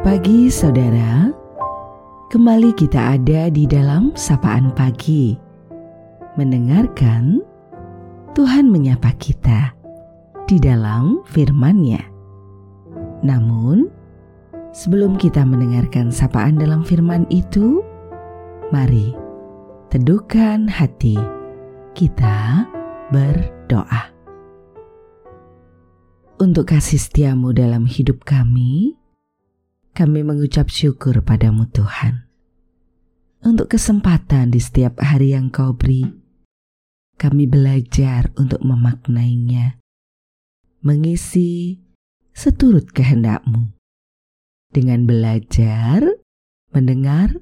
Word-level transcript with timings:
pagi 0.00 0.48
saudara. 0.48 1.28
Kembali 2.32 2.72
kita 2.72 3.20
ada 3.20 3.52
di 3.52 3.68
dalam 3.68 4.16
sapaan 4.16 4.72
pagi. 4.72 5.36
Mendengarkan 6.40 7.44
Tuhan 8.32 8.72
menyapa 8.72 9.12
kita 9.20 9.76
di 10.48 10.56
dalam 10.56 11.20
firman-Nya. 11.28 12.00
Namun, 13.20 13.92
sebelum 14.72 15.20
kita 15.20 15.44
mendengarkan 15.44 16.08
sapaan 16.08 16.56
dalam 16.56 16.80
firman 16.80 17.28
itu, 17.28 17.84
mari 18.72 19.12
teduhkan 19.92 20.64
hati 20.64 21.20
kita 21.92 22.64
berdoa. 23.12 24.08
Untuk 26.40 26.72
kasih 26.72 26.96
setiamu 26.96 27.52
dalam 27.52 27.84
hidup 27.84 28.24
kami, 28.24 28.99
kami 30.00 30.24
mengucap 30.24 30.72
syukur 30.72 31.20
padamu 31.20 31.68
Tuhan. 31.68 32.24
Untuk 33.44 33.68
kesempatan 33.68 34.48
di 34.48 34.56
setiap 34.56 34.96
hari 34.96 35.36
yang 35.36 35.52
kau 35.52 35.76
beri, 35.76 36.08
kami 37.20 37.44
belajar 37.44 38.32
untuk 38.40 38.64
memaknainya, 38.64 39.76
mengisi 40.80 41.84
seturut 42.32 42.88
kehendakmu. 42.96 43.76
Dengan 44.72 45.04
belajar, 45.04 46.00
mendengar, 46.72 47.36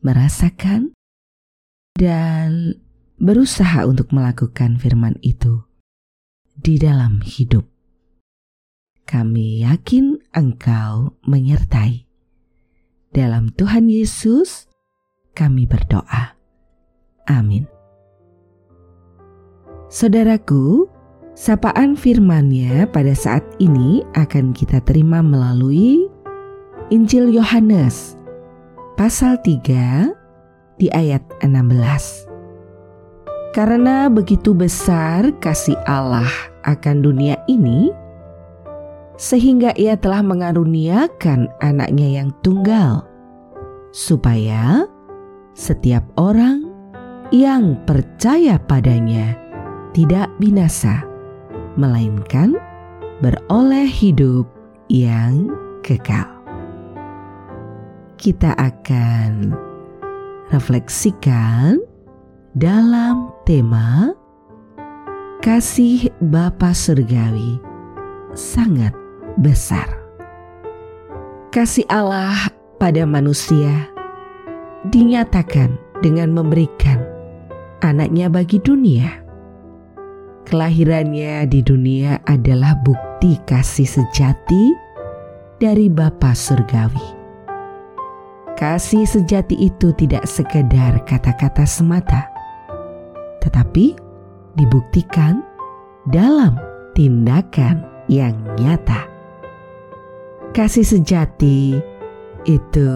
merasakan, 0.00 0.96
dan 1.92 2.80
berusaha 3.20 3.84
untuk 3.84 4.16
melakukan 4.16 4.80
firman 4.80 5.20
itu 5.20 5.60
di 6.56 6.80
dalam 6.80 7.20
hidup 7.20 7.68
kami 9.08 9.64
yakin 9.64 10.20
Engkau 10.36 11.16
menyertai. 11.24 12.04
Dalam 13.08 13.48
Tuhan 13.56 13.88
Yesus, 13.88 14.68
kami 15.32 15.64
berdoa. 15.64 16.36
Amin. 17.24 17.64
Saudaraku, 19.88 20.84
sapaan 21.32 21.96
firman-Nya 21.96 22.92
pada 22.92 23.16
saat 23.16 23.40
ini 23.56 24.04
akan 24.12 24.52
kita 24.52 24.84
terima 24.84 25.24
melalui 25.24 26.04
Injil 26.92 27.32
Yohanes 27.32 28.12
pasal 29.00 29.40
3 29.40 30.12
di 30.76 30.92
ayat 30.92 31.24
16. 31.40 32.28
Karena 33.56 34.12
begitu 34.12 34.52
besar 34.52 35.32
kasih 35.40 35.80
Allah 35.88 36.28
akan 36.68 37.00
dunia 37.00 37.40
ini, 37.48 37.88
sehingga 39.18 39.74
ia 39.74 39.98
telah 39.98 40.22
mengaruniakan 40.22 41.50
anaknya 41.58 42.22
yang 42.22 42.30
tunggal, 42.46 43.02
supaya 43.90 44.86
setiap 45.58 46.06
orang 46.14 46.70
yang 47.34 47.74
percaya 47.82 48.62
padanya 48.62 49.34
tidak 49.90 50.30
binasa, 50.38 51.02
melainkan 51.74 52.54
beroleh 53.18 53.90
hidup 53.90 54.46
yang 54.86 55.50
kekal. 55.82 56.30
Kita 58.18 58.54
akan 58.54 59.50
refleksikan 60.54 61.82
dalam 62.54 63.34
tema 63.42 64.14
kasih 65.42 66.10
Bapa 66.18 66.74
Surgawi 66.74 67.62
sangat 68.34 69.07
besar. 69.38 69.86
Kasih 71.54 71.86
Allah 71.88 72.50
pada 72.76 73.06
manusia 73.08 73.88
dinyatakan 74.90 75.74
dengan 76.04 76.34
memberikan 76.34 77.00
anaknya 77.82 78.28
bagi 78.28 78.60
dunia. 78.62 79.24
Kelahirannya 80.44 81.44
di 81.48 81.60
dunia 81.60 82.20
adalah 82.24 82.76
bukti 82.84 83.36
kasih 83.44 83.84
sejati 83.84 84.72
dari 85.60 85.88
Bapa 85.92 86.32
Surgawi. 86.32 87.16
Kasih 88.56 89.06
sejati 89.06 89.54
itu 89.56 89.94
tidak 89.94 90.26
sekedar 90.26 91.00
kata-kata 91.06 91.62
semata, 91.62 92.26
tetapi 93.44 93.94
dibuktikan 94.58 95.44
dalam 96.10 96.58
tindakan 96.96 97.86
yang 98.10 98.34
nyata. 98.58 99.07
Kasih 100.58 100.82
sejati 100.82 101.78
itu 102.42 102.90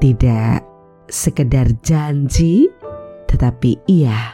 tidak 0.00 0.64
sekedar 1.12 1.68
janji, 1.84 2.64
tetapi 3.28 3.76
ia 3.84 4.32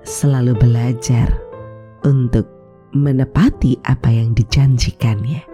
selalu 0.00 0.56
belajar 0.56 1.36
untuk 2.00 2.48
menepati 2.96 3.76
apa 3.84 4.08
yang 4.08 4.32
dijanjikannya. 4.32 5.44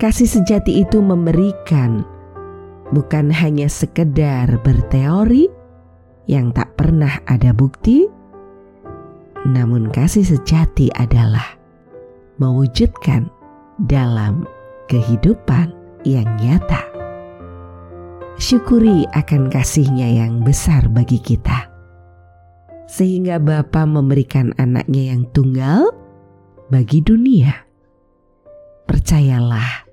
Kasih 0.00 0.40
sejati 0.40 0.80
itu 0.80 1.04
memberikan 1.04 2.00
bukan 2.88 3.28
hanya 3.28 3.68
sekedar 3.68 4.56
berteori 4.64 5.52
yang 6.32 6.48
tak 6.56 6.80
pernah 6.80 7.20
ada 7.28 7.52
bukti, 7.52 8.08
namun 9.44 9.92
kasih 9.92 10.24
sejati 10.24 10.88
adalah 10.96 11.60
mewujudkan 12.40 13.28
dalam 13.84 14.48
kehidupan 14.88 15.72
yang 16.04 16.28
nyata. 16.40 16.84
Syukuri 18.34 19.06
akan 19.14 19.46
kasihnya 19.48 20.10
yang 20.24 20.42
besar 20.42 20.90
bagi 20.90 21.22
kita. 21.22 21.70
Sehingga 22.90 23.38
Bapa 23.38 23.86
memberikan 23.86 24.52
anaknya 24.58 25.14
yang 25.14 25.24
tunggal 25.30 25.94
bagi 26.68 27.00
dunia. 27.00 27.54
Percayalah, 28.84 29.88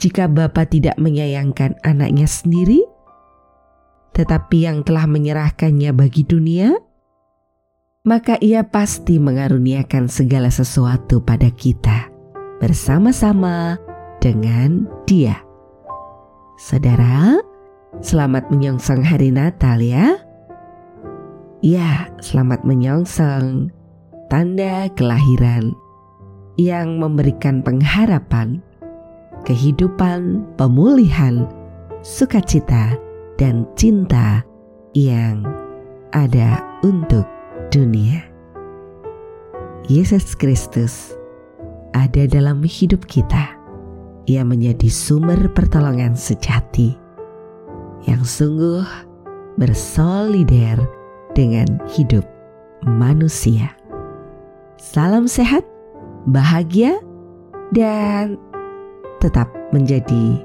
jika 0.00 0.26
Bapa 0.26 0.66
tidak 0.66 0.98
menyayangkan 0.98 1.78
anaknya 1.84 2.26
sendiri, 2.26 2.82
tetapi 4.16 4.66
yang 4.66 4.82
telah 4.82 5.06
menyerahkannya 5.06 5.94
bagi 5.94 6.26
dunia, 6.26 6.74
maka 8.02 8.40
ia 8.40 8.64
pasti 8.64 9.20
mengaruniakan 9.20 10.08
segala 10.08 10.48
sesuatu 10.48 11.20
pada 11.20 11.52
kita 11.52 12.08
bersama-sama 12.58 13.76
dengan 14.20 14.84
Dia. 15.08 15.40
Saudara, 16.60 17.40
selamat 18.04 18.52
menyongsong 18.52 19.00
hari 19.00 19.32
Natal 19.32 19.80
ya. 19.80 20.20
Ya, 21.60 22.08
selamat 22.20 22.64
menyongsong 22.64 23.72
tanda 24.32 24.88
kelahiran 24.96 25.72
yang 26.56 27.00
memberikan 27.00 27.64
pengharapan, 27.64 28.60
kehidupan, 29.44 30.44
pemulihan, 30.60 31.48
sukacita, 32.04 32.96
dan 33.40 33.64
cinta 33.76 34.44
yang 34.92 35.44
ada 36.12 36.60
untuk 36.84 37.24
dunia. 37.72 38.24
Yesus 39.88 40.36
Kristus 40.36 41.16
ada 41.96 42.28
dalam 42.28 42.62
hidup 42.64 43.04
kita. 43.08 43.59
Ia 44.28 44.44
menjadi 44.44 44.88
sumber 44.92 45.48
pertolongan 45.52 46.16
sejati 46.16 46.96
yang 48.04 48.24
sungguh 48.24 48.84
bersolider 49.56 50.80
dengan 51.32 51.80
hidup 51.92 52.24
manusia. 52.84 53.72
Salam 54.80 55.28
sehat, 55.28 55.64
bahagia, 56.28 57.00
dan 57.76 58.40
tetap 59.20 59.48
menjadi 59.72 60.40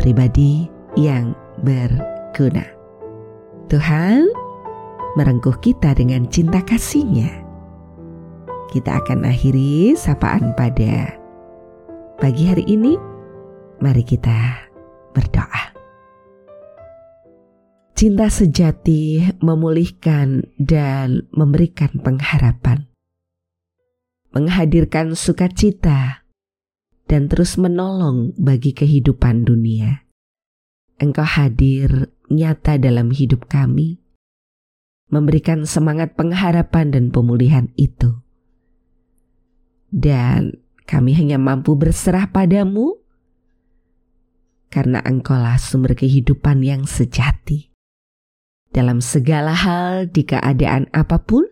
pribadi 0.00 0.68
yang 0.96 1.36
berguna. 1.60 2.64
Tuhan 3.68 4.24
merengkuh 5.16 5.56
kita 5.60 5.92
dengan 5.92 6.24
cinta 6.32 6.64
kasihnya 6.64 7.48
kita 8.68 9.00
akan 9.00 9.24
akhiri 9.24 9.96
sapaan 9.96 10.52
pada 10.52 11.16
pagi 12.20 12.44
hari 12.44 12.64
ini. 12.68 13.07
Mari 13.78 14.02
kita 14.02 14.68
berdoa. 15.14 15.74
Cinta 17.98 18.30
sejati 18.30 19.26
memulihkan 19.42 20.46
dan 20.58 21.26
memberikan 21.34 21.98
pengharapan, 21.98 22.86
menghadirkan 24.30 25.18
sukacita, 25.18 26.22
dan 27.10 27.26
terus 27.26 27.58
menolong 27.58 28.34
bagi 28.38 28.70
kehidupan 28.70 29.42
dunia. 29.42 30.06
Engkau 31.02 31.26
hadir 31.26 32.10
nyata 32.30 32.78
dalam 32.78 33.10
hidup 33.10 33.50
kami, 33.50 33.98
memberikan 35.10 35.66
semangat 35.66 36.14
pengharapan 36.14 36.94
dan 36.94 37.10
pemulihan 37.10 37.70
itu 37.74 38.22
dan 39.92 40.56
kami 40.88 41.16
hanya 41.16 41.36
mampu 41.40 41.76
berserah 41.76 42.28
padamu 42.32 43.00
karena 44.68 45.00
Engkaulah 45.04 45.56
sumber 45.60 45.96
kehidupan 45.96 46.64
yang 46.64 46.84
sejati. 46.84 47.72
Dalam 48.68 49.00
segala 49.00 49.56
hal, 49.56 50.12
di 50.12 50.28
keadaan 50.28 50.92
apa 50.92 51.24
pun, 51.24 51.48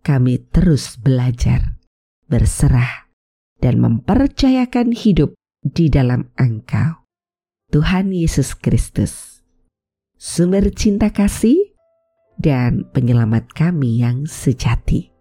kami 0.00 0.40
terus 0.48 0.96
belajar, 0.96 1.76
berserah, 2.24 3.12
dan 3.60 3.76
mempercayakan 3.84 4.96
hidup 4.96 5.36
di 5.60 5.92
dalam 5.92 6.32
Engkau, 6.40 7.04
Tuhan 7.68 8.16
Yesus 8.16 8.56
Kristus, 8.56 9.44
sumber 10.16 10.72
cinta 10.72 11.12
kasih 11.12 11.76
dan 12.40 12.88
penyelamat 12.94 13.52
kami 13.52 14.00
yang 14.00 14.24
sejati. 14.24 15.12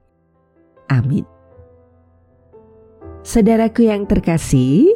Amin. 0.87 1.27
Saudaraku 3.27 3.91
yang 3.91 4.07
terkasih, 4.07 4.95